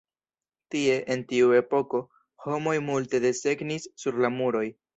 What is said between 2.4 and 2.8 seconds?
homoj